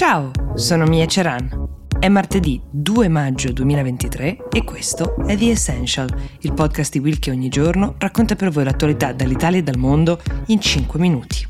Ciao, 0.00 0.30
sono 0.54 0.86
Mia 0.86 1.04
Ceran. 1.04 1.84
È 1.98 2.08
martedì 2.08 2.58
2 2.70 3.08
maggio 3.08 3.52
2023 3.52 4.48
e 4.50 4.64
questo 4.64 5.14
è 5.26 5.36
The 5.36 5.50
Essential, 5.50 6.08
il 6.40 6.54
podcast 6.54 6.92
di 6.92 7.00
Will 7.00 7.18
che 7.18 7.30
ogni 7.30 7.50
giorno 7.50 7.96
racconta 7.98 8.34
per 8.34 8.48
voi 8.48 8.64
l'attualità 8.64 9.12
dall'Italia 9.12 9.58
e 9.58 9.62
dal 9.62 9.76
mondo 9.76 10.18
in 10.46 10.58
5 10.58 10.98
minuti. 10.98 11.46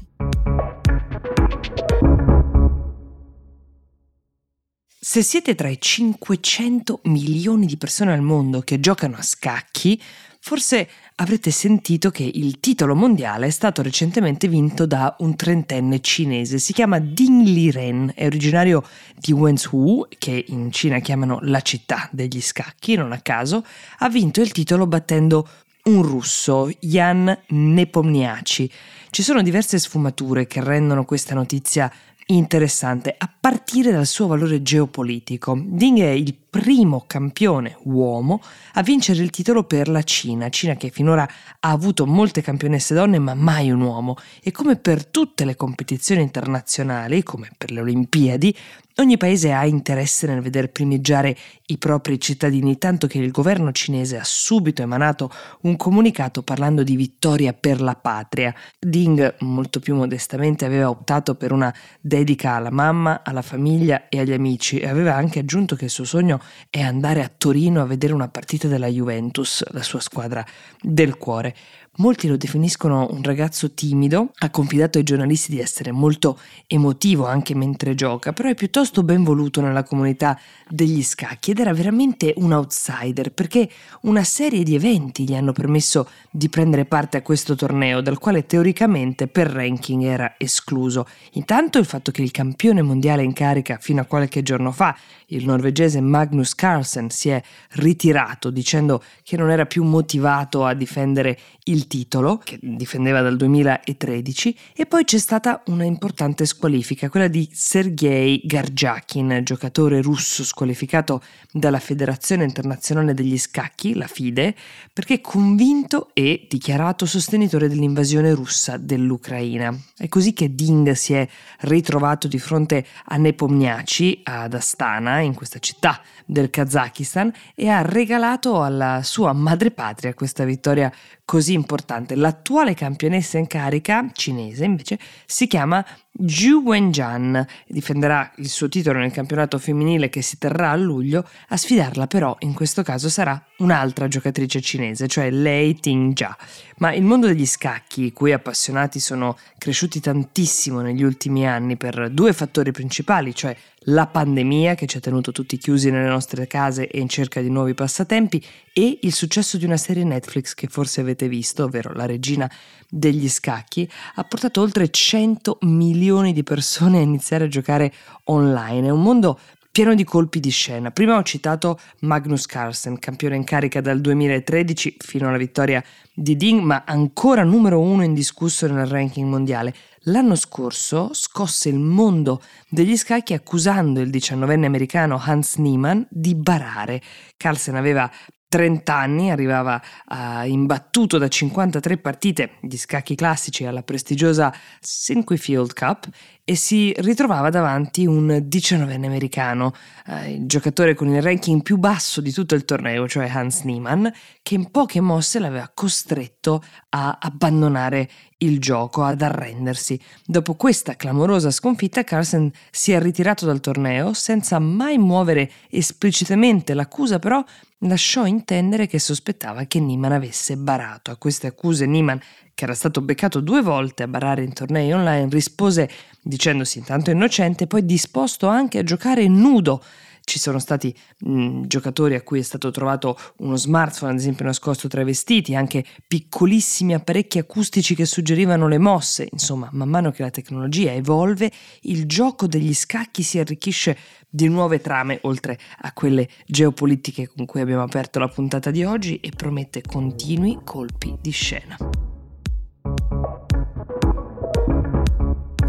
Se 4.98 5.22
siete 5.22 5.54
tra 5.54 5.69
i 5.69 5.80
500 5.80 7.03
milioni 7.04 7.67
di 7.67 7.76
persone 7.76 8.12
al 8.12 8.21
mondo 8.21 8.62
che 8.62 8.80
giocano 8.80 9.14
a 9.17 9.22
scacchi, 9.22 10.03
forse 10.41 10.88
avrete 11.17 11.51
sentito 11.51 12.11
che 12.11 12.23
il 12.23 12.61
titolo 12.61 12.95
mondiale 12.95 13.47
è 13.47 13.51
stato 13.51 13.83
recentemente 13.83 14.49
vinto 14.49 14.87
da 14.87 15.15
un 15.19 15.37
trentenne 15.37 16.01
cinese. 16.01 16.59
Si 16.59 16.73
chiama 16.73 16.98
Ding 16.98 17.47
Liren, 17.47 18.12
è 18.14 18.24
originario 18.24 18.83
di 19.16 19.33
Wenzhou, 19.33 20.09
che 20.19 20.45
in 20.48 20.73
Cina 20.73 20.98
chiamano 20.98 21.38
la 21.42 21.61
città 21.61 22.09
degli 22.11 22.41
scacchi, 22.41 22.97
non 22.97 23.12
a 23.12 23.20
caso. 23.20 23.64
Ha 23.98 24.09
vinto 24.09 24.41
il 24.41 24.50
titolo 24.50 24.87
battendo 24.87 25.47
un 25.84 26.02
russo, 26.02 26.70
Jan 26.80 27.38
Nepomniachtchi. 27.48 28.70
Ci 29.11 29.22
sono 29.22 29.42
diverse 29.42 29.78
sfumature 29.78 30.47
che 30.47 30.62
rendono 30.62 31.05
questa 31.05 31.34
notizia 31.34 31.92
interessante, 32.27 33.14
a 33.16 33.30
partire 33.41 33.91
dal 33.91 34.06
suo 34.06 34.27
valore 34.27 34.62
geopolitico. 34.62 35.61
Ding 35.64 35.98
è 35.98 36.11
il 36.11 36.34
primo 36.50 37.04
campione 37.06 37.77
uomo 37.84 38.42
a 38.72 38.82
vincere 38.82 39.22
il 39.22 39.30
titolo 39.30 39.64
per 39.64 39.88
la 39.88 40.02
Cina, 40.02 40.48
Cina 40.48 40.74
che 40.74 40.91
finora 40.91 41.22
ha 41.60 41.70
avuto 41.70 42.06
molte 42.06 42.42
campionesse 42.42 42.92
donne 42.92 43.20
ma 43.20 43.34
mai 43.34 43.70
un 43.70 43.80
uomo 43.80 44.16
e 44.42 44.50
come 44.50 44.77
per 44.77 45.06
tutte 45.06 45.44
le 45.44 45.55
competizioni 45.55 46.22
internazionali, 46.22 47.22
come 47.22 47.50
per 47.56 47.70
le 47.70 47.80
Olimpiadi, 47.80 48.55
Ogni 49.00 49.16
paese 49.16 49.52
ha 49.52 49.64
interesse 49.64 50.27
nel 50.27 50.42
veder 50.42 50.70
primeggiare 50.70 51.34
i 51.66 51.78
propri 51.78 52.20
cittadini, 52.20 52.77
tanto 52.77 53.06
che 53.06 53.16
il 53.16 53.30
governo 53.30 53.72
cinese 53.72 54.19
ha 54.19 54.25
subito 54.25 54.82
emanato 54.82 55.30
un 55.62 55.77
comunicato 55.77 56.42
parlando 56.42 56.82
di 56.82 56.97
vittoria 56.97 57.55
per 57.55 57.80
la 57.80 57.94
patria. 57.94 58.55
Ding, 58.78 59.36
molto 59.38 59.80
più 59.80 59.94
modestamente, 59.94 60.66
aveva 60.66 60.91
optato 60.91 61.34
per 61.34 61.50
una 61.50 61.75
dedica 61.98 62.56
alla 62.56 62.70
mamma, 62.70 63.22
alla 63.25 63.41
famiglia 63.41 64.08
e 64.10 64.20
agli 64.20 64.32
amici 64.32 64.78
e 64.78 64.86
aveva 64.86 65.14
anche 65.14 65.38
aggiunto 65.38 65.77
che 65.77 65.84
il 65.84 65.91
suo 65.91 66.05
sogno 66.05 66.39
è 66.69 66.80
andare 66.80 67.22
a 67.22 67.30
Torino 67.34 67.80
a 67.80 67.86
vedere 67.86 68.12
una 68.12 68.28
partita 68.28 68.69
della 68.69 68.88
Juventus, 68.88 69.64
la 69.70 69.83
sua 69.83 70.00
squadra 70.00 70.44
del 70.80 71.16
cuore. 71.16 71.55
Molti 71.96 72.28
lo 72.28 72.36
definiscono 72.36 73.08
un 73.10 73.20
ragazzo 73.20 73.72
timido, 73.72 74.30
ha 74.38 74.50
confidato 74.50 74.96
ai 74.96 75.05
giornalisti 75.05 75.50
di 75.50 75.58
essere 75.58 75.91
molto 75.91 76.38
emotivo 76.69 77.27
anche 77.27 77.56
mentre 77.56 77.97
gioca, 77.97 78.32
però 78.32 78.48
è 78.48 78.55
piuttosto 78.55 79.02
ben 79.02 79.24
voluto 79.24 79.60
nella 79.60 79.82
comunità 79.82 80.38
degli 80.69 81.02
scacchi 81.02 81.50
ed 81.50 81.58
era 81.58 81.74
veramente 81.74 82.32
un 82.36 82.52
outsider 82.52 83.32
perché 83.32 83.69
una 84.02 84.22
serie 84.22 84.62
di 84.62 84.77
eventi 84.77 85.24
gli 85.24 85.34
hanno 85.34 85.50
permesso 85.50 86.08
di 86.30 86.48
prendere 86.48 86.84
parte 86.84 87.16
a 87.16 87.22
questo 87.22 87.56
torneo 87.56 88.00
dal 88.00 88.19
quale 88.19 88.47
teoricamente 88.47 89.27
per 89.27 89.48
ranking 89.48 90.04
era 90.04 90.34
escluso. 90.38 91.06
Intanto 91.32 91.78
il 91.78 91.86
fatto 91.86 92.12
che 92.12 92.22
il 92.22 92.30
campione 92.30 92.82
mondiale 92.82 93.25
in 93.25 93.32
carica 93.32 93.78
fino 93.80 94.00
a 94.00 94.04
qualche 94.04 94.44
giorno 94.44 94.70
fa, 94.70 94.97
il 95.27 95.44
norvegese 95.44 96.00
Magnus 96.00 96.54
Carlsen, 96.54 97.10
si 97.10 97.30
è 97.30 97.42
ritirato 97.72 98.50
dicendo 98.50 99.02
che 99.25 99.36
non 99.36 99.50
era 99.50 99.66
più 99.66 99.82
motivato 99.82 100.64
a 100.64 100.72
difendere 100.72 101.38
il 101.64 101.86
titolo, 101.91 102.38
che 102.38 102.56
difendeva 102.62 103.20
dal 103.20 103.36
2013, 103.36 104.56
e 104.77 104.86
poi 104.86 105.02
c'è 105.02 105.19
stata 105.19 105.60
una 105.66 105.83
importante 105.83 106.47
squalifica, 106.47 107.08
quella 107.08 107.27
di 107.27 107.48
Sergei 107.52 108.41
Garjakin, 108.44 109.41
giocatore 109.42 110.00
russo 110.00 110.44
squalificato 110.44 111.20
dalla 111.50 111.80
Federazione 111.80 112.44
Internazionale 112.44 113.12
degli 113.12 113.37
Scacchi, 113.37 113.94
la 113.94 114.06
FIDE, 114.06 114.54
perché 114.92 115.20
convinto 115.20 116.10
e 116.12 116.47
dichiarato 116.48 117.06
sostenitore 117.06 117.69
dell'invasione 117.69 118.32
russa 118.34 118.76
dell'Ucraina. 118.76 119.76
È 119.97 120.06
così 120.06 120.32
che 120.32 120.54
Ding 120.54 120.92
si 120.92 121.15
è 121.15 121.26
ritrovato 121.62 122.28
di 122.28 122.38
fronte 122.38 122.86
a 123.06 123.16
Nepomniachtchi 123.16 124.20
ad 124.22 124.54
Astana, 124.54 125.19
in 125.19 125.34
questa 125.34 125.59
città 125.59 126.00
del 126.25 126.50
Kazakistan, 126.50 127.32
e 127.56 127.69
ha 127.69 127.82
regalato 127.82 128.62
alla 128.62 129.00
sua 129.03 129.32
madrepatria 129.32 130.15
questa 130.15 130.44
vittoria 130.44 130.92
così 131.25 131.53
importante. 131.53 131.69
L'attuale 132.16 132.75
campionessa 132.75 133.38
in 133.38 133.47
carica, 133.47 134.10
cinese 134.12 134.64
invece, 134.64 134.98
si 135.26 135.47
chiama 135.47 135.84
Zhu 136.26 136.62
Wenjian, 136.65 137.47
difenderà 137.66 138.31
il 138.38 138.48
suo 138.48 138.69
titolo 138.69 138.98
nel 138.98 139.12
campionato 139.12 139.59
femminile 139.59 140.10
che 140.10 140.22
si 140.22 140.38
terrà 140.38 140.72
a 140.72 140.76
luglio, 140.76 141.26
a 141.48 141.56
sfidarla 141.56 142.09
però 142.09 142.37
in 142.41 142.53
questo 142.53 142.82
caso 142.82 143.09
sarà 143.09 143.43
un'altra 143.59 144.09
giocatrice 144.09 144.60
cinese, 144.60 145.06
cioè 145.06 145.31
Lei 145.31 145.78
Tingjia. 145.78 146.37
Ma 146.78 146.93
il 146.93 147.04
mondo 147.04 147.26
degli 147.26 147.47
scacchi, 147.47 148.06
i 148.06 148.12
cui 148.12 148.32
appassionati 148.32 148.98
sono 148.98 149.38
cresciuti 149.56 150.00
tantissimo 150.00 150.81
negli 150.81 151.03
ultimi 151.03 151.47
anni 151.47 151.76
per 151.76 152.10
due 152.10 152.32
fattori 152.32 152.72
principali, 152.72 153.34
cioè 153.34 153.56
la 153.84 154.06
pandemia 154.06 154.75
che 154.75 154.87
ci 154.87 154.98
ha 154.98 155.00
tenuto 155.00 155.32
tutti 155.32 155.56
chiusi 155.56 155.91
nelle 155.91 156.09
nostre 156.09 156.47
case 156.47 156.88
e 156.88 157.00
in 157.00 157.09
cerca 157.09 157.41
di 157.41 157.48
nuovi 157.48 157.72
passatempi 157.72 158.44
e 158.72 158.98
il 159.03 159.12
successo 159.12 159.56
di 159.56 159.65
una 159.65 159.78
serie 159.78 160.04
Netflix 160.04 160.54
che 160.54 160.66
forse 160.66 161.00
avete 161.00 161.28
visto, 161.28 161.65
ovvero 161.65 161.92
La 161.94 162.06
regina 162.06 162.50
degli 162.88 163.28
scacchi, 163.28 163.88
ha 164.16 164.25
portato 164.25 164.60
oltre 164.60 164.91
100 164.91 165.59
milioni 165.62 166.00
di 166.33 166.43
persone 166.43 166.99
a 166.99 167.03
iniziare 167.03 167.44
a 167.44 167.49
giocare 167.49 167.93
online. 168.25 168.88
È 168.88 168.91
un 168.91 169.03
mondo 169.03 169.38
pieno 169.71 169.94
di 169.94 170.03
colpi 170.03 170.41
di 170.41 170.50
scena. 170.50 170.91
Prima 170.91 171.16
ho 171.16 171.22
citato 171.22 171.78
Magnus 172.00 172.47
Carlsen, 172.47 172.99
campione 172.99 173.37
in 173.37 173.44
carica 173.44 173.81
dal 173.81 174.00
2013 174.00 174.97
fino 174.99 175.28
alla 175.28 175.37
vittoria 175.37 175.83
di 176.12 176.37
Ding, 176.37 176.62
ma 176.62 176.84
ancora 176.87 177.44
numero 177.44 177.81
uno 177.81 178.03
indiscusso 178.03 178.66
nel 178.66 178.87
ranking 178.87 179.28
mondiale. 179.28 179.75
L'anno 180.05 180.34
scorso 180.34 181.10
scosse 181.12 181.69
il 181.69 181.78
mondo 181.78 182.43
degli 182.69 182.97
scacchi 182.97 183.34
accusando 183.34 184.00
il 184.00 184.10
diciannovenne 184.10 184.66
americano 184.66 185.21
Hans 185.22 185.56
Niemann 185.56 186.03
di 186.09 186.34
barare. 186.34 187.00
Carlsen 187.37 187.77
aveva 187.77 188.10
30 188.50 188.93
anni, 188.93 189.31
arrivava 189.31 189.81
uh, 190.09 190.44
imbattuto 190.44 191.19
da 191.19 191.28
53 191.28 191.99
partite 191.99 192.50
di 192.61 192.77
scacchi 192.77 193.15
classici 193.15 193.65
alla 193.65 193.84
prestigiosa 193.84 194.53
Sinquefield 194.81 195.72
Cup 195.72 196.09
e 196.50 196.56
si 196.56 196.93
ritrovava 196.97 197.49
davanti 197.49 198.06
un 198.06 198.27
19enne 198.27 199.05
americano, 199.05 199.72
uh, 200.06 200.28
il 200.28 200.47
giocatore 200.47 200.97
con 200.97 201.06
il 201.06 201.22
ranking 201.22 201.62
più 201.62 201.77
basso 201.77 202.21
di 202.21 202.33
tutto 202.33 202.56
il 202.56 202.65
torneo, 202.65 203.06
cioè 203.06 203.31
Hans 203.33 203.61
Niemann, 203.61 204.09
che 204.43 204.56
in 204.56 204.72
poche 204.72 205.00
mosse 205.00 205.39
l'aveva 205.39 205.71
costretto 205.72 206.60
a 206.89 207.19
abbandonare 207.21 208.10
il 208.39 208.59
gioco, 208.59 209.05
ad 209.05 209.22
arrendersi. 209.22 210.00
Dopo 210.25 210.55
questa 210.55 210.97
clamorosa 210.97 211.53
sconfitta, 211.53 212.03
Carlsen 212.03 212.50
si 212.72 212.91
è 212.91 213.00
ritirato 213.00 213.47
dal 213.47 213.60
torneo 213.60 214.12
senza 214.12 214.59
mai 214.59 214.99
muovere 214.99 215.50
esplicitamente 215.69 216.75
l'accusa, 216.75 217.21
però 217.21 217.44
lasciò 217.81 218.27
intendere 218.27 218.87
che 218.87 218.99
sospettava 218.99 219.65
che 219.65 219.81
Niemann 219.81 220.12
avesse 220.12 220.56
barato. 220.56 221.10
A 221.10 221.16
queste 221.16 221.47
accuse 221.47 221.87
Niemann, 221.87 222.19
che 222.55 222.65
era 222.65 222.75
stato 222.75 223.00
beccato 223.00 223.41
due 223.41 223.62
volte 223.62 224.03
a 224.03 224.09
barare 224.09 224.43
in 224.43 224.53
tornei 224.53 224.93
online, 224.93 225.28
rispose 225.31 225.89
dicendosi 226.22 226.78
intanto 226.78 227.10
innocente, 227.10 227.66
poi 227.66 227.84
disposto 227.84 228.47
anche 228.47 228.78
a 228.78 228.82
giocare 228.82 229.26
nudo 229.28 229.82
ci 230.31 230.38
sono 230.38 230.58
stati 230.58 230.94
mh, 231.19 231.62
giocatori 231.66 232.14
a 232.14 232.22
cui 232.22 232.38
è 232.38 232.42
stato 232.42 232.70
trovato 232.70 233.19
uno 233.38 233.56
smartphone, 233.56 234.12
ad 234.12 234.19
esempio 234.19 234.44
nascosto 234.44 234.86
tra 234.86 235.00
i 235.00 235.04
vestiti, 235.04 235.54
anche 235.54 235.84
piccolissimi 236.06 236.94
apparecchi 236.94 237.38
acustici 237.38 237.94
che 237.94 238.04
suggerivano 238.04 238.69
le 238.69 238.78
mosse. 238.78 239.28
Insomma, 239.32 239.69
man 239.72 239.88
mano 239.88 240.12
che 240.12 240.22
la 240.22 240.30
tecnologia 240.30 240.92
evolve, 240.92 241.50
il 241.83 242.06
gioco 242.06 242.47
degli 242.47 242.74
scacchi 242.74 243.22
si 243.22 243.39
arricchisce 243.39 243.97
di 244.28 244.47
nuove 244.47 244.80
trame, 244.80 245.18
oltre 245.22 245.59
a 245.80 245.92
quelle 245.92 246.28
geopolitiche 246.47 247.27
con 247.34 247.47
cui 247.47 247.60
abbiamo 247.60 247.83
aperto 247.83 248.21
la 248.21 248.28
puntata 248.28 248.71
di 248.71 248.84
oggi, 248.84 249.16
e 249.16 249.30
promette 249.30 249.83
continui 249.83 250.60
colpi 250.62 251.16
di 251.21 251.30
scena. 251.30 251.77